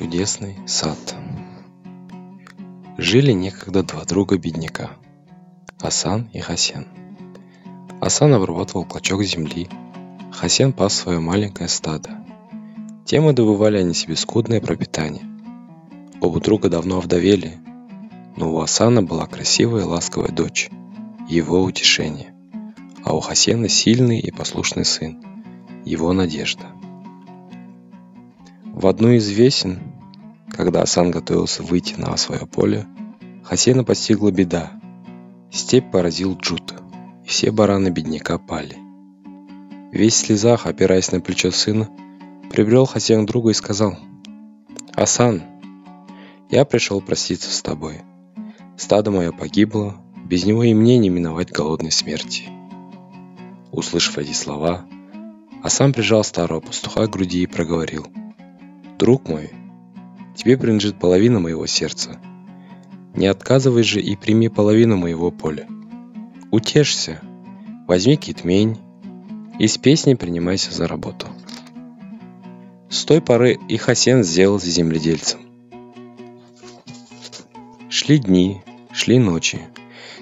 Чудесный 0.00 0.56
сад. 0.66 1.14
Жили 2.96 3.32
некогда 3.32 3.82
два 3.82 4.06
друга-бедняка– 4.06 4.92
Асан 5.78 6.30
и 6.32 6.40
Хасен. 6.40 6.86
Асан 8.00 8.32
обрабатывал 8.32 8.86
клочок 8.86 9.22
земли, 9.24 9.68
Хасен 10.32 10.72
пас 10.72 10.94
свое 10.94 11.20
маленькое 11.20 11.68
стадо. 11.68 12.24
Тем 13.04 13.28
и 13.28 13.34
добывали 13.34 13.76
они 13.76 13.92
себе 13.92 14.16
скудное 14.16 14.62
пропитание. 14.62 15.26
Оба 16.22 16.40
друга 16.40 16.70
давно 16.70 16.96
овдовели, 16.96 17.58
но 18.38 18.54
у 18.54 18.60
Асана 18.60 19.02
была 19.02 19.26
красивая 19.26 19.82
и 19.82 19.84
ласковая 19.84 20.30
дочь, 20.30 20.70
его 21.28 21.62
утешение, 21.62 22.32
а 23.04 23.14
у 23.14 23.20
Хасена 23.20 23.68
сильный 23.68 24.18
и 24.18 24.30
послушный 24.30 24.86
сын, 24.86 25.22
его 25.84 26.14
надежда– 26.14 26.68
в 28.80 28.86
одну 28.86 29.10
из 29.10 29.28
весен, 29.28 29.89
когда 30.50 30.82
Асан 30.82 31.10
готовился 31.10 31.62
выйти 31.62 31.94
на 31.94 32.16
свое 32.16 32.46
поле, 32.46 32.86
Хасена 33.44 33.84
постигла 33.84 34.30
беда. 34.30 34.72
Степь 35.50 35.90
поразил 35.90 36.36
Джут, 36.36 36.74
и 37.24 37.28
все 37.28 37.50
бараны 37.50 37.88
бедняка 37.88 38.38
пали. 38.38 38.76
Весь 39.92 40.14
в 40.14 40.26
слезах, 40.26 40.66
опираясь 40.66 41.10
на 41.12 41.20
плечо 41.20 41.50
сына, 41.50 41.88
прибрел 42.50 42.86
Хасен 42.86 43.26
друга 43.26 43.50
и 43.50 43.54
сказал, 43.54 43.96
«Асан, 44.94 45.42
я 46.50 46.64
пришел 46.64 47.00
проститься 47.00 47.50
с 47.50 47.62
тобой. 47.62 48.02
Стадо 48.76 49.10
мое 49.10 49.32
погибло, 49.32 49.96
без 50.24 50.44
него 50.44 50.62
и 50.64 50.74
мне 50.74 50.98
не 50.98 51.08
миновать 51.08 51.50
голодной 51.50 51.90
смерти». 51.90 52.44
Услышав 53.72 54.18
эти 54.18 54.32
слова, 54.32 54.84
Асан 55.62 55.92
прижал 55.92 56.24
старого 56.24 56.60
пастуха 56.60 57.06
к 57.06 57.10
груди 57.10 57.42
и 57.42 57.46
проговорил– 57.46 58.06
Друг 59.00 59.30
мой, 59.30 59.48
тебе 60.40 60.56
принадлежит 60.56 60.98
половина 60.98 61.38
моего 61.38 61.66
сердца. 61.66 62.18
Не 63.14 63.26
отказывай 63.26 63.82
же 63.82 64.00
и 64.00 64.16
прими 64.16 64.48
половину 64.48 64.96
моего 64.96 65.30
поля. 65.30 65.68
Утешься, 66.50 67.20
возьми 67.86 68.16
китмень 68.16 68.78
с 69.58 69.76
песней 69.76 70.14
принимайся 70.14 70.72
за 70.72 70.88
работу. 70.88 71.26
С 72.88 73.04
той 73.04 73.20
поры 73.20 73.58
и 73.68 73.76
Хасен 73.76 74.24
сделался 74.24 74.70
земледельцем. 74.70 75.40
Шли 77.90 78.18
дни, 78.18 78.62
шли 78.92 79.18
ночи, 79.18 79.60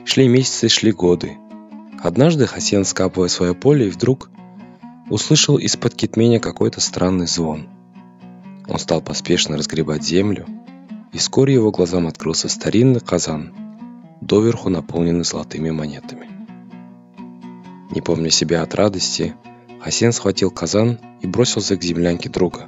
шли 0.05 0.27
месяцы, 0.27 0.69
шли 0.69 0.91
годы. 0.91 1.37
Однажды 2.03 2.49
Хасен, 2.49 2.85
скапывая 2.85 3.29
свое 3.29 3.55
поле, 3.55 3.87
и 3.87 3.91
вдруг 3.91 4.31
услышал 5.11 5.59
из-под 5.59 5.95
китменя 5.95 6.41
какой-то 6.41 6.81
странный 6.81 7.29
звон– 7.29 7.69
он 8.69 8.79
стал 8.79 9.01
поспешно 9.01 9.57
разгребать 9.57 10.05
землю, 10.05 10.47
и 11.13 11.19
вскоре 11.19 11.55
его 11.55 11.71
глазам 11.71 12.07
открылся 12.07 12.49
старинный 12.49 13.01
казан, 13.01 13.55
доверху 14.21 14.69
наполненный 14.69 15.25
золотыми 15.25 15.71
монетами. 15.71 16.29
Не 17.91 18.03
помня 18.03 18.31
себя 18.31 18.63
от 18.63 18.75
радости, 18.75 19.35
Хасен 19.81 20.13
схватил 20.13 20.51
казан 20.51 20.99
и 21.23 21.27
бросился 21.27 21.77
к 21.77 21.83
землянке 21.83 22.29
друга. 22.29 22.67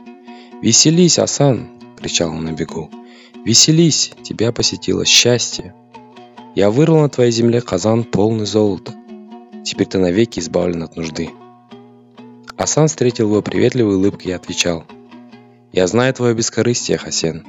«Веселись, 0.63 1.19
Асан!»– 1.19 1.69
кричал 1.99 2.31
он 2.31 2.45
на 2.45 2.53
бегу. 2.53 2.91
«Веселись! 3.45 4.13
Тебя 4.23 4.53
посетило 4.53 5.05
счастье! 5.05 5.75
Я 6.55 6.71
вырвал 6.71 7.03
на 7.03 7.09
твоей 7.09 7.31
земле 7.31 7.61
казан 7.61 8.05
полный 8.05 8.47
золота. 8.47 8.95
Теперь 9.65 9.87
ты 9.87 9.99
навеки 9.99 10.41
избавлен 10.41 10.83
от 10.83 10.97
нужды». 10.97 11.31
Асан 12.57 12.89
встретил 12.89 13.29
его 13.29 13.43
приветливой 13.43 13.97
улыбкой 13.97 14.29
и 14.29 14.35
отвечал– 14.35 14.85
я 15.73 15.87
знаю 15.87 16.13
твое 16.13 16.35
бескорыстие, 16.35 16.99
Хасен, 16.99 17.45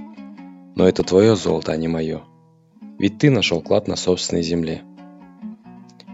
но 0.75 0.87
это 0.87 1.03
твое 1.03 1.35
золото, 1.35 1.71
а 1.71 1.77
не 1.77 1.87
мое. 1.87 2.21
Ведь 2.99 3.17
ты 3.17 3.31
нашел 3.31 3.61
клад 3.61 3.87
на 3.87 3.95
собственной 3.95 4.43
земле. 4.43 4.83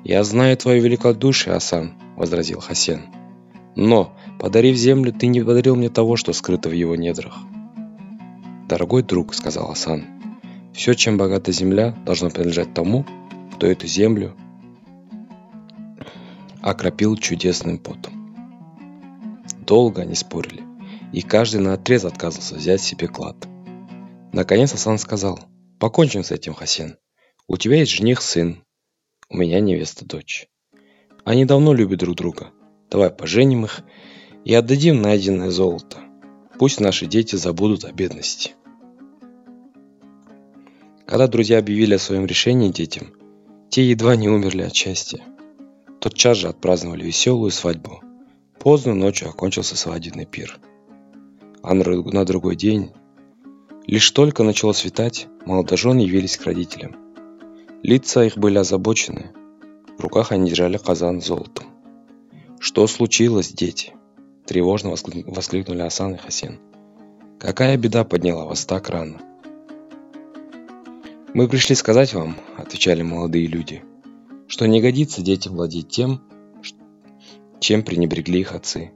Я 0.06 0.24
знаю 0.24 0.56
твое 0.56 0.80
великодушие, 0.80 1.54
Асан, 1.54 1.96
возразил 2.16 2.62
Хасен. 2.62 3.08
Но, 3.76 4.16
подарив 4.40 4.78
землю, 4.78 5.12
ты 5.12 5.28
не 5.28 5.42
подарил 5.42 5.76
мне 5.76 5.90
того, 5.90 6.16
что 6.16 6.32
скрыто 6.32 6.70
в 6.70 6.72
его 6.72 6.96
недрах. 6.96 7.40
Дорогой 8.70 9.04
друг, 9.04 9.34
сказал 9.34 9.70
Асан, 9.70 10.06
все, 10.74 10.94
чем 10.94 11.18
богата 11.18 11.52
земля, 11.52 11.94
должно 12.06 12.30
принадлежать 12.30 12.74
тому, 12.74 13.06
кто 13.56 13.68
эту 13.68 13.86
землю 13.86 14.34
окропил 16.62 17.18
чудесным 17.18 17.78
потом. 17.78 18.34
Долго 19.66 20.04
они 20.04 20.16
спорили 20.16 20.67
и 21.14 21.22
каждый 21.22 21.62
на 21.62 21.74
отрез 21.74 22.06
отказывался 22.06 22.56
взять 22.56 22.82
себе 22.82 23.08
клад. 23.08 23.48
Наконец 24.34 24.74
Асан 24.74 24.98
сказал, 24.98 25.40
«Покончим 25.80 26.24
с 26.24 26.32
этим, 26.32 26.54
Хасен. 26.54 26.98
У 27.48 27.58
тебя 27.58 27.78
есть 27.78 27.92
жених 27.92 28.22
сын, 28.22 28.64
у 29.30 29.38
меня 29.38 29.60
невеста 29.60 30.06
дочь. 30.06 30.48
Они 31.24 31.46
давно 31.46 31.74
любят 31.74 32.00
друг 32.00 32.16
друга. 32.16 32.52
Давай 32.90 33.10
поженим 33.10 33.66
их 33.66 33.82
и 34.46 34.54
отдадим 34.54 35.02
найденное 35.02 35.50
золото. 35.50 35.98
Пусть 36.60 36.80
наши 36.80 37.06
дети 37.06 37.36
забудут 37.36 37.86
о 37.86 37.92
бедности». 37.92 38.54
Когда 41.06 41.28
друзья 41.28 41.60
объявили 41.60 41.94
о 41.94 42.00
своем 42.00 42.26
решении 42.26 42.70
детям, 42.70 43.14
те 43.70 43.90
едва 43.90 44.18
не 44.18 44.28
умерли 44.28 44.64
от 44.64 44.76
счастья. 44.76 45.24
Тотчас 46.02 46.38
же 46.38 46.50
отпраздновали 46.50 47.06
веселую 47.06 47.52
свадьбу. 47.52 48.02
Поздно 48.60 48.94
ночью 48.94 49.30
окончился 49.30 49.78
свадебный 49.78 50.26
пир– 50.26 50.60
а 51.68 51.74
на 51.74 52.24
другой 52.24 52.56
день, 52.56 52.92
лишь 53.86 54.10
только 54.12 54.44
начало 54.44 54.72
светать, 54.72 55.28
молодожены 55.46 56.00
явились 56.00 56.38
к 56.38 56.46
родителям. 56.46 56.96
Лица 57.84 58.24
их 58.24 58.38
были 58.38 58.58
озабочены, 58.58 59.32
в 59.98 60.02
руках 60.02 60.32
они 60.32 60.50
держали 60.50 60.78
казан 60.78 61.22
с 61.22 61.26
золотом. 61.26 61.66
«Что 62.60 62.88
случилось, 62.88 63.52
дети?»– 63.52 63.94
тревожно 64.46 64.92
воскликнули 64.92 65.82
Асан 65.82 66.16
и 66.16 66.18
Хасен. 66.18 66.60
«Какая 67.38 67.76
беда 67.76 68.06
подняла 68.06 68.46
вас 68.46 68.66
так 68.66 68.90
рано?» 68.90 69.20
«Мы 71.34 71.50
пришли 71.50 71.76
сказать 71.76 72.14
вам»,– 72.14 72.38
отвечали 72.58 73.02
молодые 73.02 73.46
люди,– 73.46 73.84
«что 74.48 74.66
не 74.68 74.80
годится 74.80 75.22
детям 75.22 75.56
владеть 75.56 75.90
тем, 75.90 76.22
чем 77.60 77.84
пренебрегли 77.84 78.40
их 78.40 78.54
отцы. 78.54 78.92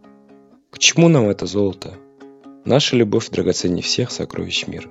К 0.70 0.80
чему 0.80 1.10
нам 1.10 1.26
это 1.26 1.46
золото? 1.46 1.98
Наша 2.64 2.96
любовь 2.96 3.30
драгоценнее 3.30 3.82
всех 3.82 4.12
сокровищ 4.12 4.68
мира. 4.68 4.88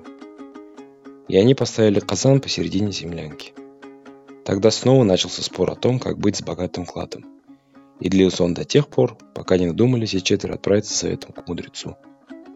И 1.29 1.37
они 1.37 1.55
поставили 1.55 2.01
казан 2.01 2.41
посередине 2.41 2.91
землянки. 2.91 3.53
Тогда 4.43 4.71
снова 4.71 5.05
начался 5.05 5.41
спор 5.41 5.71
о 5.71 5.75
том, 5.75 5.97
как 5.97 6.17
быть 6.17 6.35
с 6.35 6.41
богатым 6.41 6.85
кладом. 6.85 7.23
И 8.01 8.09
длился 8.09 8.43
он 8.43 8.53
до 8.53 8.65
тех 8.65 8.89
пор, 8.89 9.17
пока 9.33 9.57
не 9.57 9.67
надумали 9.67 10.05
все 10.05 10.19
четверо 10.19 10.55
отправиться 10.55 10.93
советом 10.93 11.31
к 11.31 11.47
мудрецу, 11.47 11.95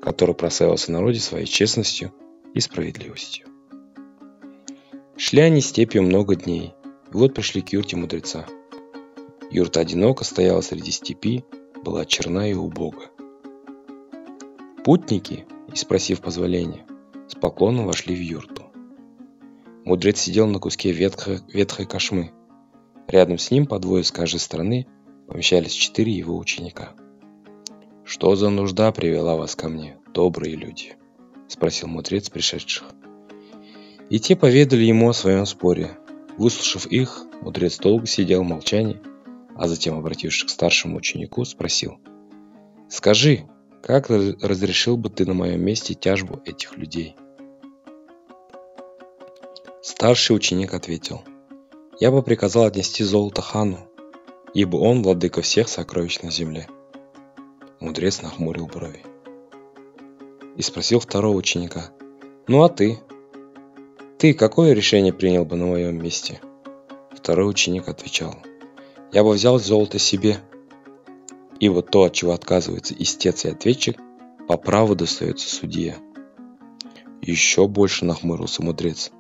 который 0.02 0.36
прославился 0.36 0.92
народе 0.92 1.22
своей 1.22 1.46
честностью 1.46 2.12
и 2.54 2.60
справедливостью. 2.60 3.48
Шли 5.16 5.40
они 5.40 5.62
степью 5.62 6.04
много 6.04 6.36
дней, 6.36 6.74
и 7.10 7.14
вот 7.14 7.34
пришли 7.34 7.62
к 7.62 7.70
юрте 7.70 7.96
мудреца. 7.96 8.46
Юрта 9.50 9.80
одиноко 9.80 10.26
стояла 10.26 10.60
среди 10.60 10.92
степи, 10.92 11.46
была 11.86 12.04
черна 12.04 12.52
и 12.52 12.54
убога. 12.54 13.12
Путники, 14.86 15.48
и 15.74 15.76
спросив 15.76 16.22
позволения, 16.22 16.86
с 17.28 17.34
поклоном 17.34 17.88
вошли 17.88 18.14
в 18.14 18.20
юрту. 18.20 18.66
Мудрец 19.84 20.20
сидел 20.20 20.46
на 20.46 20.60
куске 20.60 20.92
ветхой, 20.92 21.40
ветхой 21.48 21.88
кошмы. 21.88 22.32
Рядом 23.08 23.40
с 23.40 23.50
ним 23.50 23.66
по 23.66 23.80
двое 23.80 24.04
с 24.04 24.12
каждой 24.12 24.40
стороны 24.40 24.86
помещались 25.28 25.72
четыре 25.72 26.12
его 26.12 26.38
ученика. 26.38 26.94
«Что 28.04 28.36
за 28.36 28.52
нужда 28.52 28.92
привела 28.92 29.36
вас 29.36 29.56
ко 29.56 29.70
мне, 29.70 29.98
добрые 30.14 30.56
люди?»– 30.56 30.98
спросил 31.48 31.88
мудрец 31.88 32.30
пришедших. 32.30 32.84
И 34.12 34.20
те 34.20 34.36
поведали 34.36 34.84
ему 34.84 35.10
о 35.10 35.14
своем 35.16 35.48
споре. 35.48 35.98
Выслушав 36.38 36.86
их, 36.86 37.26
мудрец 37.42 37.80
долго 37.80 38.06
сидел 38.06 38.44
в 38.44 38.48
молчании, 38.48 39.02
а 39.56 39.68
затем, 39.68 39.98
обратившись 39.98 40.44
к 40.44 40.50
старшему 40.50 40.98
ученику, 40.98 41.44
спросил. 41.44 41.98
«Скажи, 42.88 43.48
как 43.86 44.10
разрешил 44.10 44.98
бы 44.98 45.12
ты 45.12 45.28
на 45.28 45.36
моем 45.36 45.64
месте 45.64 45.94
тяжбу 45.94 46.42
этих 46.44 46.76
людей? 46.76 47.16
Старший 49.84 50.36
ученик 50.36 50.74
ответил, 50.74 51.22
я 52.00 52.10
бы 52.10 52.24
приказал 52.24 52.64
отнести 52.64 53.04
золото 53.04 53.44
хану, 53.44 53.88
ибо 54.56 54.78
он 54.78 55.04
владыка 55.04 55.44
всех 55.44 55.70
сокровищ 55.70 56.20
на 56.24 56.32
земле. 56.32 56.68
Мудрец 57.80 58.24
нахмурил 58.24 58.66
брови. 58.66 59.04
И 60.58 60.64
спросил 60.64 61.00
второго 61.00 61.38
ученика, 61.38 61.92
ну 62.48 62.64
а 62.64 62.70
ты? 62.70 62.98
Ты 64.18 64.34
какое 64.34 64.74
решение 64.74 65.14
принял 65.14 65.46
бы 65.46 65.58
на 65.58 65.68
моем 65.68 66.02
месте? 66.02 66.42
Второй 67.12 67.48
ученик 67.48 67.88
отвечал, 67.88 68.36
я 69.12 69.24
бы 69.24 69.34
взял 69.34 69.60
золото 69.60 70.00
себе, 70.00 70.40
и 71.60 71.70
вот 71.70 71.90
то, 71.90 72.04
от 72.04 72.14
чего 72.14 72.34
отказывается 72.34 72.94
истец 72.98 73.46
и 73.46 73.50
ответчик, 73.50 73.98
по 74.48 74.58
праву 74.58 74.96
достается 74.96 75.48
судье. 75.48 75.98
Еще 77.22 77.68
больше 77.68 78.06
нахмурился 78.06 78.62
мудрец, 78.62 79.12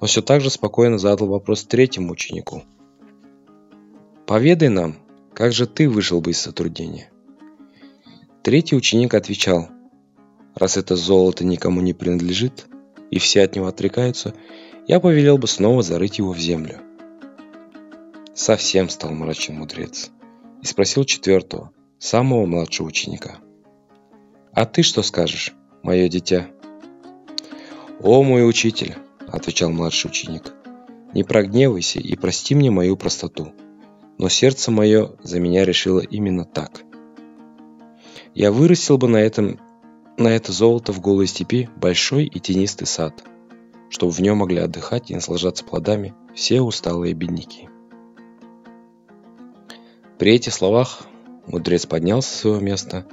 но 0.00 0.06
все 0.06 0.22
так 0.22 0.40
же 0.40 0.50
спокойно 0.50 0.98
задал 0.98 1.28
вопрос 1.28 1.64
третьему 1.64 2.12
ученику. 2.12 2.62
«Поведай 4.26 4.68
нам, 4.68 4.96
как 5.34 5.52
же 5.52 5.66
ты 5.66 5.88
вышел 5.88 6.20
бы 6.20 6.30
из 6.30 6.42
затруднения?» 6.42 7.10
Третий 8.42 8.76
ученик 8.76 9.14
отвечал, 9.14 9.68
«Раз 10.54 10.76
это 10.76 10.96
золото 10.96 11.44
никому 11.44 11.80
не 11.80 11.94
принадлежит, 11.94 12.66
и 13.10 13.18
все 13.18 13.42
от 13.42 13.56
него 13.56 13.66
отрекаются, 13.66 14.34
я 14.86 15.00
повелел 15.00 15.38
бы 15.38 15.48
снова 15.48 15.82
зарыть 15.82 16.18
его 16.18 16.32
в 16.32 16.38
землю». 16.38 16.78
Совсем 18.34 18.88
стал 18.88 19.10
мрачен 19.12 19.56
мудрец 19.56 20.10
и 20.62 20.66
спросил 20.66 21.04
четвертого, 21.04 21.72
самого 21.98 22.46
младшего 22.46 22.86
ученика. 22.86 23.38
«А 24.52 24.64
ты 24.64 24.82
что 24.82 25.02
скажешь, 25.02 25.54
мое 25.82 26.08
дитя?» 26.08 26.48
«О, 28.00 28.22
мой 28.22 28.48
учитель!»– 28.48 28.94
отвечал 29.26 29.70
младший 29.70 30.08
ученик. 30.08 30.54
«Не 31.14 31.24
прогневайся 31.24 31.98
и 31.98 32.14
прости 32.16 32.54
мне 32.54 32.70
мою 32.70 32.96
простоту, 32.96 33.52
но 34.18 34.28
сердце 34.28 34.70
мое 34.70 35.16
за 35.22 35.40
меня 35.40 35.64
решило 35.64 36.00
именно 36.00 36.44
так. 36.44 36.82
Я 38.34 38.52
вырастил 38.52 38.98
бы 38.98 39.08
на, 39.08 39.16
этом, 39.16 39.58
на 40.16 40.28
это 40.28 40.52
золото 40.52 40.92
в 40.92 41.00
голой 41.00 41.26
степи 41.26 41.68
большой 41.76 42.26
и 42.26 42.38
тенистый 42.38 42.86
сад, 42.86 43.24
чтобы 43.90 44.12
в 44.12 44.20
нем 44.20 44.38
могли 44.38 44.58
отдыхать 44.58 45.10
и 45.10 45.14
наслаждаться 45.14 45.64
плодами 45.64 46.14
все 46.34 46.60
усталые 46.60 47.14
бедняки». 47.14 47.68
При 50.18 50.34
этих 50.34 50.52
словах 50.52 51.07
мудрец 51.48 51.86
поднялся 51.86 52.30
с 52.30 52.40
своего 52.40 52.60
места 52.60 53.06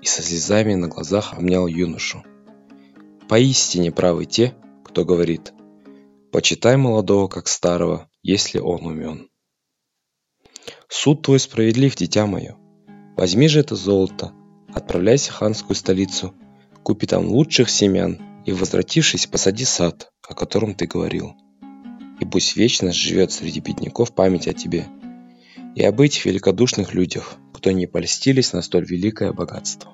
и 0.00 0.06
со 0.06 0.22
слезами 0.22 0.74
на 0.74 0.88
глазах 0.88 1.34
обнял 1.34 1.66
юношу. 1.66 2.24
Поистине 3.28 3.92
правы 3.92 4.24
те, 4.26 4.54
кто 4.84 5.04
говорит 5.04 5.52
«Почитай 6.32 6.76
молодого, 6.76 7.28
как 7.28 7.48
старого, 7.48 8.08
если 8.22 8.58
он 8.58 8.86
умен». 8.86 9.28
Суд 10.88 11.22
твой 11.22 11.38
справедлив, 11.38 11.94
дитя 11.96 12.26
мое. 12.26 12.56
Возьми 13.16 13.48
же 13.48 13.60
это 13.60 13.76
золото, 13.76 14.32
отправляйся 14.72 15.32
в 15.32 15.36
ханскую 15.36 15.76
столицу, 15.76 16.34
купи 16.82 17.06
там 17.06 17.26
лучших 17.26 17.68
семян 17.70 18.42
и, 18.46 18.52
возвратившись, 18.52 19.26
посади 19.26 19.64
сад, 19.64 20.12
о 20.26 20.34
котором 20.34 20.74
ты 20.74 20.86
говорил. 20.86 21.34
И 22.20 22.24
пусть 22.24 22.56
вечно 22.56 22.92
живет 22.92 23.32
среди 23.32 23.60
бедняков 23.60 24.14
память 24.14 24.48
о 24.48 24.54
тебе– 24.54 24.86
и 25.74 25.84
об 25.84 26.00
этих 26.00 26.24
великодушных 26.24 26.94
людях, 26.94 27.36
кто 27.52 27.70
не 27.70 27.86
польстились 27.86 28.52
на 28.52 28.62
столь 28.62 28.86
великое 28.86 29.32
богатство. 29.32 29.92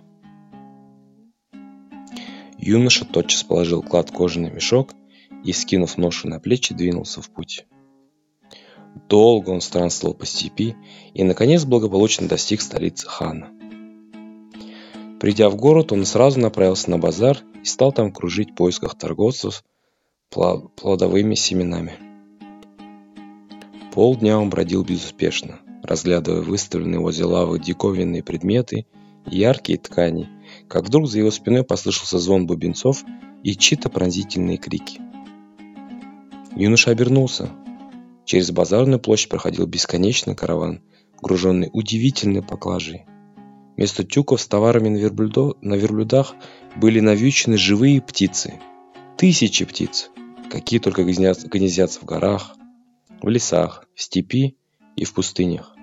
Юноша 2.58 3.04
тотчас 3.04 3.44
положил 3.44 3.82
клад 3.82 4.10
в 4.10 4.12
кожаный 4.12 4.50
мешок 4.50 4.92
и, 5.44 5.52
скинув 5.52 5.98
ношу 5.98 6.28
на 6.28 6.40
плечи, 6.40 6.74
двинулся 6.74 7.20
в 7.20 7.30
путь. 7.30 7.66
Долго 9.08 9.50
он 9.50 9.60
странствовал 9.60 10.14
по 10.14 10.24
степи 10.24 10.74
и, 11.12 11.22
наконец, 11.22 11.64
благополучно 11.64 12.26
достиг 12.28 12.62
столицы 12.62 13.06
хана. 13.06 13.50
Придя 15.20 15.50
в 15.50 15.56
город, 15.56 15.92
он 15.92 16.06
сразу 16.06 16.40
направился 16.40 16.90
на 16.90 16.98
базар 16.98 17.38
и 17.62 17.66
стал 17.66 17.92
там 17.92 18.10
кружить 18.10 18.52
в 18.52 18.54
поисках 18.54 18.96
торговцев 18.96 19.62
плодовыми 20.30 21.34
семенами. 21.34 21.94
Полдня 23.92 24.38
он 24.38 24.50
бродил 24.50 24.82
безуспешно 24.82 25.60
разглядывая 25.86 26.42
выставленные 26.42 27.00
возле 27.00 27.24
лавы 27.24 27.58
диковинные 27.58 28.22
предметы 28.22 28.86
и 29.30 29.38
яркие 29.38 29.78
ткани, 29.78 30.28
как 30.68 30.84
вдруг 30.84 31.08
за 31.08 31.18
его 31.18 31.30
спиной 31.30 31.62
послышался 31.62 32.18
звон 32.18 32.46
бубенцов 32.46 33.04
и 33.42 33.54
чьи-то 33.54 33.88
пронзительные 33.88 34.56
крики. 34.56 35.00
Юноша 36.56 36.90
обернулся. 36.90 37.50
Через 38.24 38.50
базарную 38.50 38.98
площадь 38.98 39.28
проходил 39.28 39.66
бесконечный 39.66 40.34
караван, 40.34 40.82
груженный 41.22 41.70
удивительной 41.72 42.42
поклажей. 42.42 43.04
Вместо 43.76 44.04
тюков 44.04 44.40
с 44.40 44.48
товарами 44.48 44.88
на, 44.88 44.96
верблюдо, 44.96 45.54
на 45.60 45.74
верблюдах 45.74 46.34
были 46.76 46.98
навьючены 47.00 47.56
живые 47.58 48.00
птицы. 48.00 48.54
Тысячи 49.16 49.64
птиц, 49.64 50.10
какие 50.50 50.80
только 50.80 51.04
гнездятся 51.04 52.00
в 52.00 52.04
горах, 52.04 52.56
в 53.22 53.28
лесах, 53.28 53.84
в 53.94 54.02
степи 54.02 54.56
и 54.96 55.04
в 55.04 55.12
пустынях. 55.12 55.75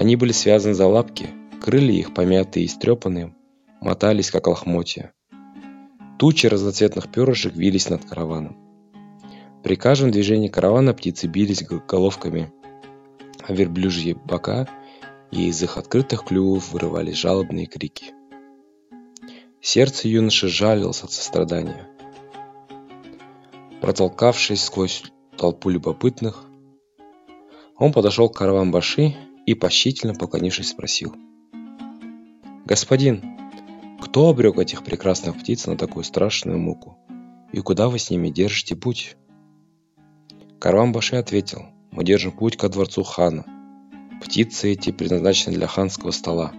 Они 0.00 0.16
были 0.16 0.32
связаны 0.32 0.72
за 0.72 0.86
лапки, 0.86 1.28
крылья 1.60 1.98
их, 1.98 2.14
помятые 2.14 2.64
и 2.64 2.68
стрепанные, 2.68 3.34
мотались, 3.82 4.30
как 4.30 4.46
лохмотья. 4.46 5.12
Тучи 6.18 6.46
разноцветных 6.46 7.12
перышек 7.12 7.54
вились 7.54 7.90
над 7.90 8.06
караваном. 8.06 8.56
При 9.62 9.76
каждом 9.76 10.10
движении 10.10 10.48
каравана 10.48 10.94
птицы 10.94 11.26
бились 11.26 11.62
головками 11.86 12.50
а 13.46 13.52
верблюжьи 13.52 14.14
бока, 14.14 14.66
и 15.30 15.48
из 15.48 15.62
их 15.62 15.76
открытых 15.76 16.24
клювов 16.24 16.72
вырывались 16.72 17.18
жалобные 17.18 17.66
крики. 17.66 18.14
Сердце 19.60 20.08
юноши 20.08 20.48
жалилось 20.48 21.02
от 21.02 21.12
сострадания. 21.12 21.86
Протолкавшись 23.82 24.64
сквозь 24.64 25.04
толпу 25.36 25.68
любопытных, 25.68 26.46
он 27.76 27.92
подошел 27.92 28.30
к 28.30 28.38
караван-баши 28.38 29.14
и, 29.46 29.54
почтительно 29.54 30.14
поклонившись, 30.14 30.70
спросил. 30.70 31.14
«Господин, 32.64 33.22
кто 34.00 34.28
обрек 34.28 34.58
этих 34.58 34.84
прекрасных 34.84 35.38
птиц 35.38 35.66
на 35.66 35.76
такую 35.76 36.04
страшную 36.04 36.58
муку? 36.58 36.98
И 37.52 37.60
куда 37.60 37.88
вы 37.88 37.98
с 37.98 38.10
ними 38.10 38.28
держите 38.28 38.76
путь?» 38.76 39.16
Карван-баши 40.58 41.16
ответил, 41.16 41.66
«Мы 41.90 42.04
держим 42.04 42.32
путь 42.32 42.56
ко 42.56 42.68
дворцу 42.68 43.02
хана. 43.02 43.44
Птицы 44.22 44.72
эти 44.72 44.92
предназначены 44.92 45.56
для 45.56 45.66
ханского 45.66 46.10
стола. 46.10 46.52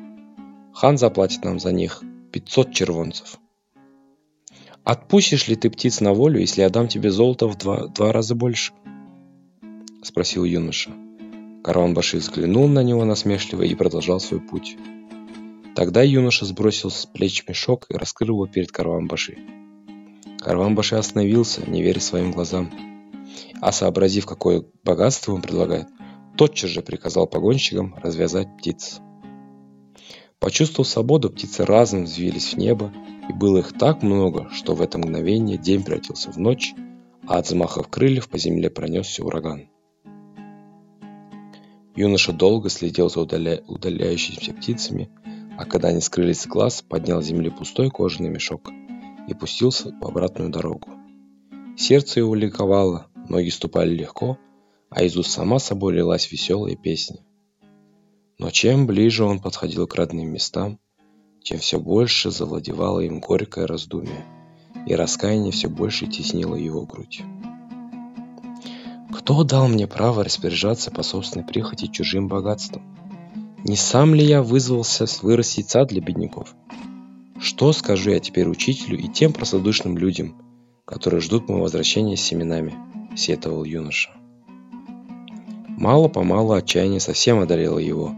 Хан 0.74 0.98
заплатит 0.98 1.44
нам 1.44 1.60
за 1.60 1.72
них 1.72 2.04
500 2.32 2.74
червонцев». 2.74 3.40
«Отпустишь 4.84 5.48
ли 5.48 5.56
ты 5.56 5.70
птиц 5.70 6.02
на 6.02 6.14
волю, 6.14 6.40
если 6.40 6.62
я 6.62 6.70
дам 6.70 6.88
тебе 6.88 7.12
золото 7.12 7.48
в 7.48 7.58
два, 7.58 7.88
два 7.88 8.12
раза 8.12 8.34
больше?»– 8.34 8.74
спросил 10.04 10.44
юноша. 10.44 10.92
Караван-баши 11.64 12.18
взглянул 12.18 12.68
на 12.68 12.82
него 12.84 13.06
насмешливо 13.06 13.64
и 13.64 13.76
продолжал 13.76 14.20
свой 14.20 14.42
путь. 14.42 14.78
Тогда 15.76 16.02
юноша 16.02 16.46
сбросил 16.46 16.90
с 16.90 17.06
плеч 17.06 17.48
мешок 17.48 17.86
и 17.90 17.96
раскрыл 17.96 18.36
его 18.36 18.48
перед 18.48 18.72
Караван-баши. 18.72 19.38
Караван-баши 20.40 20.96
остановился, 20.96 21.70
не 21.70 21.84
веря 21.84 22.02
своим 22.02 22.32
глазам. 22.32 22.72
А 23.62 23.72
сообразив, 23.72 24.26
какое 24.26 24.66
богатство 24.84 25.34
он 25.34 25.42
предлагает, 25.42 25.88
тотчас 26.36 26.72
же 26.72 26.82
приказал 26.82 27.28
погонщикам 27.28 27.96
развязать 28.02 28.58
птиц. 28.58 29.00
Почувствовав 30.40 30.88
свободу, 30.88 31.30
птицы 31.30 31.64
разом 31.64 32.06
взвились 32.06 32.54
в 32.54 32.58
небо, 32.58 32.92
и 33.30 33.34
было 33.34 33.60
их 33.60 33.78
так 33.78 34.02
много, 34.02 34.50
что 34.52 34.74
в 34.74 34.82
это 34.82 34.98
мгновение 34.98 35.60
день 35.60 35.84
превратился 35.84 36.32
в 36.32 36.38
ночь, 36.38 36.74
а 37.28 37.38
от 37.38 37.46
взмахов 37.46 37.88
крыльев 37.88 38.28
по 38.28 38.40
земле 38.40 38.72
пронесся 38.72 39.24
ураган. 39.24 39.70
Юноша 41.96 42.32
долго 42.32 42.70
следил 42.70 43.10
за 43.10 43.22
удаля... 43.22 43.62
удаляющимися 43.68 44.54
птицами, 44.54 45.10
а 45.58 45.66
когда 45.66 45.90
они 45.90 46.02
скрылись 46.02 46.42
с 46.42 46.48
глаз, 46.48 46.82
поднял 46.82 47.22
с 47.22 47.26
земли 47.26 47.50
пустой 47.50 47.90
кожаный 47.90 48.30
мешок 48.30 48.70
и 49.28 49.34
пустился 49.34 49.94
в 50.00 50.06
обратную 50.06 50.50
дорогу. 50.50 50.90
Сердце 51.78 52.20
его 52.20 52.34
ликовало, 52.36 53.08
ноги 53.30 53.50
ступали 53.50 53.94
легко, 53.94 54.38
а 54.90 55.04
из 55.04 55.18
уст 55.18 55.32
сама 55.32 55.60
собой 55.60 55.94
лилась 55.94 56.32
веселая 56.32 56.76
песня. 56.76 57.20
Но 58.40 58.50
чем 58.50 58.88
ближе 58.88 59.24
он 59.24 59.40
подходил 59.40 59.88
к 59.88 59.96
родным 59.96 60.32
местам, 60.32 60.80
тем 61.44 61.60
все 61.60 61.80
больше 61.80 62.32
завладевало 62.32 63.02
им 63.02 63.20
горькое 63.20 63.66
раздумие, 63.66 64.26
и 64.88 64.96
раскаяние 64.96 65.52
все 65.52 65.70
больше 65.70 66.08
теснило 66.08 66.56
его 66.56 66.86
грудь. 66.86 67.22
Кто 69.14 69.44
дал 69.44 69.68
мне 69.68 69.88
право 69.88 70.24
распоряжаться 70.24 70.92
по 70.92 71.04
собственной 71.04 71.46
прихоти 71.46 71.88
чужим 71.88 72.28
богатством? 72.28 72.84
Не 73.64 73.76
сам 73.76 74.16
ли 74.16 74.26
я 74.26 74.42
вызвался 74.42 75.06
вырастить 75.22 75.70
сад 75.70 75.90
для 75.90 76.02
бедняков? 76.02 76.56
Что 77.40 77.74
скажу 77.74 78.12
я 78.12 78.20
теперь 78.20 78.48
учителю 78.48 78.98
и 78.98 79.08
тем 79.08 79.34
простодушным 79.34 79.98
людям, 79.98 80.36
которые 80.86 81.22
ждут 81.22 81.48
моего 81.48 81.64
возвращения 81.64 82.18
с 82.18 82.22
семенами, 82.22 82.74
сетовал 83.16 83.64
юноша. 83.64 84.10
Мало-помалу 85.68 86.54
отчаяние 86.54 87.00
совсем 87.00 87.40
одолело 87.40 87.80
его, 87.80 88.14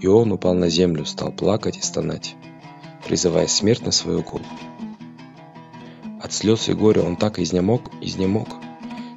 и 0.00 0.06
он 0.06 0.32
упал 0.32 0.54
на 0.54 0.68
землю, 0.68 1.04
стал 1.04 1.32
плакать 1.32 1.78
и 1.78 1.82
стонать, 1.82 2.34
призывая 3.06 3.46
смерть 3.46 3.84
на 3.84 3.92
свою 3.92 4.22
голову. 4.22 4.44
От 6.20 6.32
слез 6.32 6.68
и 6.68 6.72
горя 6.72 7.02
он 7.02 7.16
так 7.16 7.38
изнемог, 7.38 7.82
изнемог, 8.00 8.48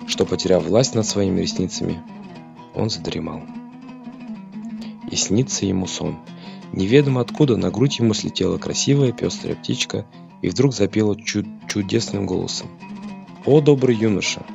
что, 0.07 0.25
потеряв 0.25 0.65
власть 0.65 0.95
над 0.95 1.05
своими 1.05 1.41
ресницами, 1.41 2.01
он 2.73 2.89
задремал. 2.89 3.41
И 5.11 5.15
снится 5.15 5.65
ему 5.65 5.85
сон. 5.85 6.17
Неведомо 6.73 7.21
откуда 7.21 7.57
на 7.57 7.69
грудь 7.69 7.99
ему 7.99 8.13
слетела 8.13 8.57
красивая 8.57 9.11
пестрая 9.11 9.55
птичка 9.55 10.05
и 10.41 10.49
вдруг 10.49 10.73
запела 10.73 11.15
чуд 11.15 11.45
чудесным 11.67 12.25
голосом. 12.25 12.67
«О, 13.45 13.61
добрый 13.61 13.95
юноша! 13.95 14.45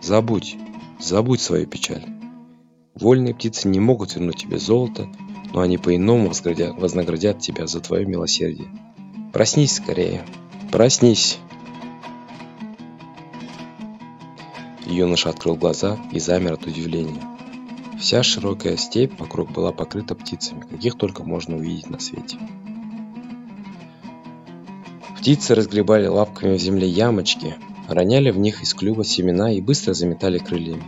Забудь, 0.00 0.56
забудь 1.00 1.40
свою 1.40 1.66
печаль. 1.66 2.04
Вольные 2.94 3.34
птицы 3.34 3.68
не 3.68 3.80
могут 3.80 4.14
вернуть 4.14 4.36
тебе 4.36 4.58
золото, 4.58 5.08
но 5.52 5.60
они 5.60 5.78
по-иному 5.78 6.28
вознаградят 6.28 7.40
тебя 7.40 7.66
за 7.66 7.80
твое 7.80 8.06
милосердие. 8.06 8.68
Проснись 9.32 9.76
скорее, 9.76 10.24
проснись!» 10.70 11.38
Юноша 14.92 15.30
открыл 15.30 15.56
глаза 15.56 15.98
и 16.12 16.18
замер 16.18 16.52
от 16.52 16.66
удивления. 16.66 17.22
Вся 17.98 18.22
широкая 18.22 18.76
степь 18.76 19.18
вокруг 19.18 19.50
была 19.50 19.72
покрыта 19.72 20.14
птицами, 20.14 20.60
каких 20.60 20.96
только 20.96 21.24
можно 21.24 21.56
увидеть 21.56 21.88
на 21.88 21.98
свете. 21.98 22.36
Птицы 25.18 25.54
разгребали 25.54 26.08
лапками 26.08 26.58
в 26.58 26.60
земле 26.60 26.86
ямочки, 26.86 27.54
роняли 27.88 28.30
в 28.30 28.38
них 28.38 28.62
из 28.62 28.74
клюва 28.74 29.02
семена 29.02 29.52
и 29.52 29.62
быстро 29.62 29.94
заметали 29.94 30.38
крыльями. 30.38 30.84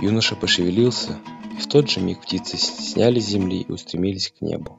Юноша 0.00 0.34
пошевелился, 0.34 1.18
и 1.54 1.60
в 1.60 1.66
тот 1.66 1.90
же 1.90 2.00
миг 2.00 2.22
птицы 2.22 2.56
сняли 2.56 3.20
с 3.20 3.26
земли 3.26 3.60
и 3.60 3.70
устремились 3.70 4.30
к 4.30 4.40
небу. 4.40 4.78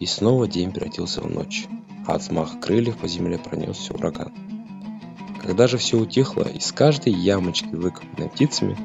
И 0.00 0.06
снова 0.06 0.48
день 0.48 0.72
превратился 0.72 1.20
в 1.20 1.30
ночь, 1.30 1.66
а 2.06 2.14
от 2.14 2.22
взмаха 2.22 2.56
крыльев 2.58 2.96
по 2.96 3.08
земле 3.08 3.36
пронесся 3.38 3.92
ураган. 3.92 4.43
Когда 5.44 5.66
же 5.66 5.76
все 5.76 5.98
утихло, 5.98 6.44
из 6.44 6.72
каждой 6.72 7.12
ямочки, 7.12 7.68
выкопанной 7.74 8.30
птицами, 8.30 8.78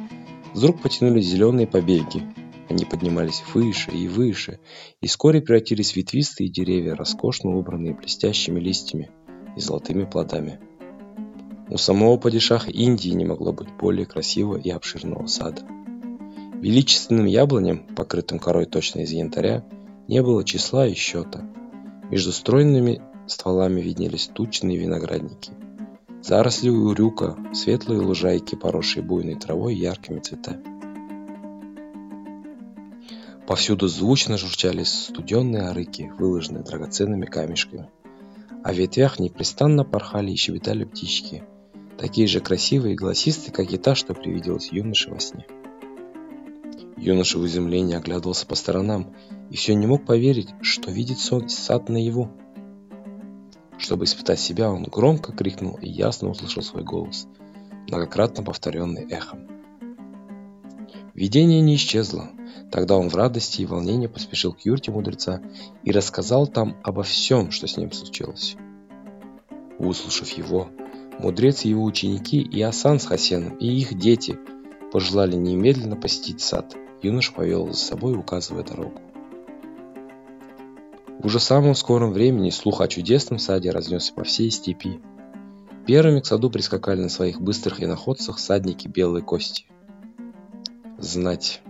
вдруг 0.54 0.82
потянулись 0.82 1.25
зеленые 1.25 1.68
побеги. 1.68 2.22
Они 2.68 2.84
поднимались 2.84 3.42
выше 3.54 3.92
и 3.92 4.10
выше, 4.10 4.60
и 5.00 5.08
вскоре 5.08 5.42
превратились 5.42 5.94
в 5.94 5.96
ветвистые 5.96 6.50
деревья, 6.50 6.96
роскошно 6.96 7.56
убранные 7.56 7.96
блестящими 7.96 8.60
листьями 8.60 9.10
и 9.56 9.62
золотыми 9.62 10.04
плодами. 10.04 10.60
У 11.70 11.78
самого 11.78 12.18
падишаха 12.18 12.70
Индии 12.70 13.12
не 13.12 13.24
могло 13.24 13.54
быть 13.54 13.70
более 13.80 14.06
красивого 14.06 14.58
и 14.58 14.70
обширного 14.70 15.28
сада. 15.28 15.62
Величественным 16.62 17.25
яблоням, 17.25 17.86
покрытым 17.96 18.38
корой 18.38 18.66
точно 18.66 19.00
из 19.00 19.12
янтаря, 19.12 19.63
не 20.10 20.22
было 20.22 20.44
числа 20.44 20.86
и 20.88 20.94
счета. 20.94 21.42
Между 22.12 22.34
стройными 22.34 23.01
стволами 23.28 23.80
виднелись 23.80 24.30
тучные 24.34 24.78
виноградники– 24.78 25.54
Заросли 26.22 26.70
урюка, 26.70 27.38
светлые 27.54 28.02
лужайки, 28.02 28.56
поросшие 28.56 29.04
буйной 29.04 29.36
травой 29.36 29.76
и 29.76 29.80
яркими 29.80 30.20
цветами. 30.20 30.64
Повсюду 33.48 33.88
звучно 33.88 34.38
журчали 34.38 34.84
студенные 34.84 35.64
арыки, 35.64 36.12
выложенные 36.20 36.64
драгоценными 36.64 37.26
камешками. 37.26 37.90
А 38.64 38.74
в 38.74 38.76
ветвях 38.76 39.18
непрестанно 39.20 39.84
порхали 39.84 40.32
и 40.32 40.36
щебетали 40.36 40.84
птички, 40.84 41.44
такие 41.98 42.28
же 42.28 42.42
красивые 42.42 42.94
и 42.94 42.98
голосистые, 42.98 43.54
как 43.54 43.72
и 43.72 43.78
та, 43.78 43.96
что 43.96 44.14
привиделась 44.14 44.72
юноше 44.72 45.10
во 45.10 45.20
сне. 45.20 45.48
Юноша 46.98 47.40
в 47.40 47.48
изумлении 47.48 47.96
оглядывался 47.96 48.46
по 48.46 48.56
сторонам 48.56 49.16
и 49.50 49.56
все 49.56 49.74
не 49.74 49.88
мог 49.88 50.06
поверить, 50.06 50.50
что 50.62 50.92
видит 50.92 51.18
сон 51.18 51.48
сад 51.48 51.88
наяву. 51.88 52.30
Чтобы 53.79 54.03
испытать 54.03 54.39
себя, 54.39 54.69
он 54.69 54.83
громко 54.83 55.31
крикнул 55.31 55.79
и 55.81 55.88
ясно 55.88 56.29
услышал 56.29 56.62
свой 56.62 56.83
голос, 56.83 57.27
многократно 57.88 58.43
повторенный 58.43 59.07
эхом. 59.09 59.48
Видение 61.13 61.62
не 61.62 61.75
исчезло. 61.75 62.29
Тогда 62.71 62.98
он 62.98 63.09
в 63.09 63.15
радости 63.15 63.62
и 63.62 63.65
волнении 63.65 64.07
поспешил 64.07 64.53
к 64.53 64.62
юрте 64.62 64.91
мудреца 64.91 65.41
и 65.83 65.91
рассказал 65.91 66.45
там 66.45 66.77
обо 66.83 67.03
всем, 67.03 67.51
что 67.51 67.67
с 67.67 67.77
ним 67.77 67.91
случилось. 67.91 68.57
Услышав 69.79 70.29
его, 70.29 70.69
мудрец 71.17 71.63
и 71.63 71.69
его 71.69 71.83
ученики, 71.83 72.41
и 72.41 72.62
Асан 72.62 73.00
с 73.00 73.05
Хасеном, 73.05 73.55
и 73.57 73.67
их 73.67 73.98
дети 73.98 74.38
пожелали 74.91 75.36
немедленно 75.36 75.95
посетить 75.95 76.41
сад. 76.41 76.75
Юноша 77.01 77.31
повел 77.31 77.67
за 77.67 77.79
собой, 77.79 78.17
указывая 78.17 78.63
дорогу. 78.63 79.00
В 81.20 81.26
уже 81.26 81.42
самом 81.42 81.76
скором 81.76 82.14
времени 82.14 82.50
слух 82.50 82.80
о 82.80 82.88
чудесном 82.88 83.40
саде 83.40 83.72
разнесся 83.72 84.14
по 84.14 84.24
всей 84.24 84.50
степи. 84.52 85.02
Первыми 85.86 86.22
к 86.22 86.26
саду 86.26 86.50
прискакали 86.50 87.02
на 87.02 87.10
своих 87.10 87.42
быстрых 87.42 87.84
иноходцах 87.84 88.40
садники 88.40 88.88
белой 88.88 89.22
кости. 89.22 89.66
Знать. 90.98 91.62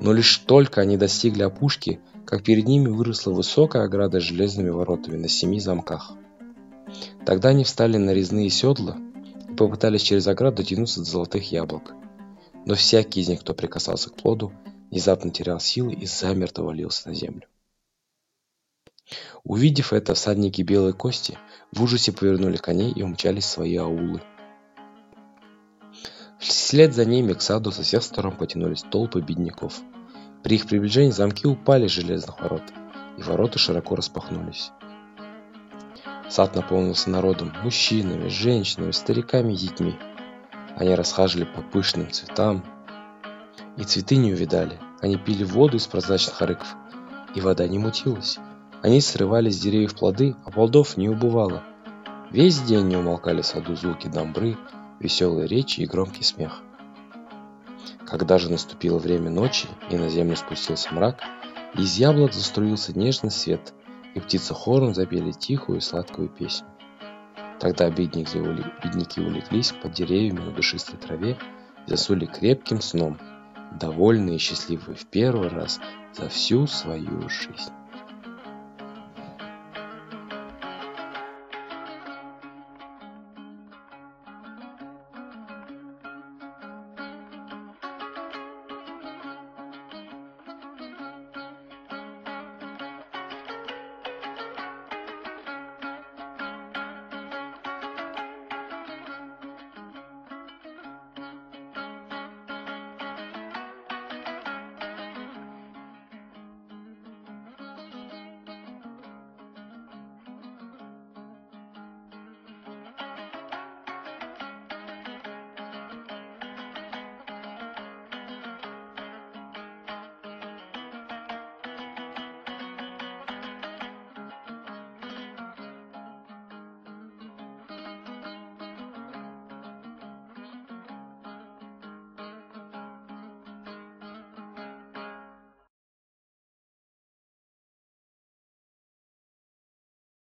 Но 0.00 0.14
лишь 0.14 0.38
только 0.38 0.80
они 0.80 0.96
достигли 0.96 1.42
опушки, 1.42 2.00
как 2.24 2.42
перед 2.42 2.66
ними 2.66 2.88
выросла 2.88 3.32
высокая 3.32 3.84
ограда 3.84 4.20
с 4.20 4.22
железными 4.22 4.70
воротами 4.70 5.18
на 5.18 5.28
семи 5.28 5.60
замках. 5.60 6.12
Тогда 7.26 7.50
они 7.50 7.64
встали 7.64 7.98
на 7.98 8.14
резные 8.14 8.48
седла 8.48 8.96
и 9.50 9.54
попытались 9.54 10.02
через 10.02 10.26
ограду 10.28 10.58
дотянуться 10.58 11.00
до 11.00 11.06
золотых 11.06 11.52
яблок. 11.52 11.92
Но 12.64 12.74
всякий 12.74 13.20
из 13.20 13.28
них, 13.28 13.40
кто 13.40 13.52
прикасался 13.52 14.08
к 14.08 14.16
плоду, 14.16 14.50
внезапно 14.90 15.30
терял 15.30 15.60
силы 15.60 15.92
и 15.92 16.06
замерто 16.06 16.62
валился 16.62 17.10
на 17.10 17.14
землю. 17.14 17.46
Увидев 19.42 19.92
это, 19.92 20.14
всадники 20.14 20.62
Белой 20.62 20.92
Кости 20.92 21.38
в 21.72 21.82
ужасе 21.82 22.12
повернули 22.12 22.56
коней 22.56 22.92
и 22.92 23.02
умчались 23.02 23.44
в 23.44 23.50
свои 23.50 23.76
аулы. 23.76 24.22
Вслед 26.38 26.94
за 26.94 27.04
ними 27.04 27.32
к 27.32 27.42
саду 27.42 27.70
со 27.70 27.82
всех 27.82 28.02
сторон 28.02 28.36
потянулись 28.36 28.82
толпы 28.82 29.20
бедняков. 29.20 29.80
При 30.42 30.56
их 30.56 30.66
приближении 30.66 31.10
замки 31.10 31.46
упали 31.46 31.88
с 31.88 31.92
железных 31.92 32.40
ворот, 32.40 32.62
и 33.16 33.22
ворота 33.22 33.58
широко 33.58 33.96
распахнулись. 33.96 34.72
Сад 36.28 36.54
наполнился 36.54 37.10
народом, 37.10 37.52
мужчинами, 37.62 38.28
женщинами, 38.28 38.90
стариками 38.90 39.52
и 39.52 39.56
детьми. 39.56 39.94
Они 40.76 40.94
расхаживали 40.94 41.44
по 41.44 41.62
пышным 41.62 42.10
цветам, 42.10 42.64
и 43.76 43.84
цветы 43.84 44.16
не 44.16 44.32
увидали. 44.32 44.78
Они 45.00 45.16
пили 45.16 45.44
воду 45.44 45.76
из 45.76 45.86
прозрачных 45.86 46.40
арыков, 46.42 46.74
и 47.34 47.40
вода 47.40 47.66
не 47.68 47.78
мутилась. 47.78 48.38
Они 48.84 49.00
срывали 49.00 49.48
с 49.48 49.58
деревьев 49.58 49.94
плоды, 49.94 50.36
а 50.44 50.50
плодов 50.50 50.98
не 50.98 51.08
убывало. 51.08 51.62
Весь 52.30 52.60
день 52.60 52.88
не 52.88 52.96
умолкали 52.98 53.40
в 53.40 53.46
саду 53.46 53.74
звуки 53.76 54.08
домбры, 54.08 54.58
веселые 55.00 55.46
речи 55.46 55.80
и 55.80 55.86
громкий 55.86 56.22
смех. 56.22 56.60
Когда 58.06 58.36
же 58.36 58.50
наступило 58.50 58.98
время 58.98 59.30
ночи 59.30 59.68
и 59.88 59.96
на 59.96 60.10
землю 60.10 60.36
спустился 60.36 60.92
мрак, 60.92 61.20
из 61.78 61.96
яблок 61.96 62.34
заструился 62.34 62.92
нежный 62.92 63.30
свет, 63.30 63.72
и 64.14 64.20
птицы 64.20 64.52
хором 64.52 64.92
запели 64.92 65.32
тихую 65.32 65.78
и 65.78 65.80
сладкую 65.80 66.28
песню. 66.28 66.68
Тогда 67.60 67.88
бедняки, 67.88 68.38
бедняки 68.38 69.18
улеглись 69.22 69.72
под 69.72 69.92
деревьями 69.92 70.40
на 70.40 70.50
душистой 70.50 70.98
траве 70.98 71.38
и 71.86 71.90
засули 71.90 72.26
крепким 72.26 72.82
сном, 72.82 73.18
довольные 73.80 74.36
и 74.36 74.38
счастливые 74.38 74.94
в 74.94 75.06
первый 75.06 75.48
раз 75.48 75.80
за 76.12 76.28
всю 76.28 76.66
свою 76.66 77.30
жизнь. 77.30 77.72